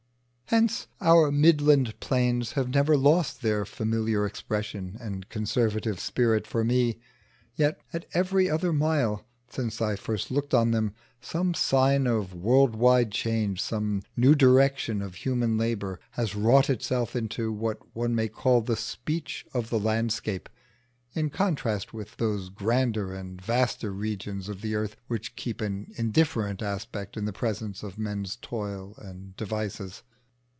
Hence 0.51 0.85
our 0.99 1.31
midland 1.31 1.97
plains 2.01 2.51
have 2.59 2.67
never 2.67 2.97
lost 2.97 3.41
their 3.41 3.63
familiar 3.63 4.25
expression 4.25 4.97
and 4.99 5.29
conservative 5.29 5.97
spirit 5.97 6.45
for 6.45 6.65
me; 6.65 6.99
yet 7.55 7.79
at 7.93 8.05
every 8.13 8.49
other 8.49 8.73
mile, 8.73 9.25
since 9.49 9.81
I 9.81 9.95
first 9.95 10.29
looked 10.29 10.53
on 10.53 10.71
them, 10.71 10.93
some 11.21 11.53
sign 11.53 12.05
of 12.05 12.33
world 12.33 12.75
wide 12.75 13.13
change, 13.13 13.61
some 13.61 14.01
new 14.17 14.35
direction 14.35 15.01
of 15.01 15.15
human 15.15 15.57
labour 15.57 16.01
has 16.19 16.35
wrought 16.35 16.69
itself 16.69 17.15
into 17.15 17.53
what 17.53 17.95
one 17.95 18.13
may 18.13 18.27
call 18.27 18.59
the 18.59 18.75
speech 18.75 19.45
of 19.53 19.69
the 19.69 19.79
landscape 19.79 20.49
in 21.13 21.29
contrast 21.29 21.93
with 21.93 22.17
those 22.17 22.49
grander 22.49 23.13
and 23.13 23.41
vaster 23.41 23.93
regions 23.93 24.49
of 24.49 24.59
the 24.59 24.75
earth 24.75 24.97
which 25.07 25.37
keep 25.37 25.61
an 25.61 25.87
indifferent 25.97 26.61
aspect 26.61 27.15
in 27.15 27.23
the 27.23 27.31
presence 27.31 27.83
of 27.83 27.97
men's 27.97 28.35
toil 28.35 28.93
and 28.97 29.33
devices. 29.37 30.03